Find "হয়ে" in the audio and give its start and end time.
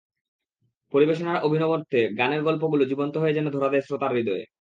3.17-3.33